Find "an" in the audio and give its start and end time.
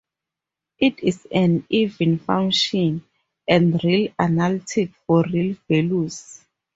1.31-1.63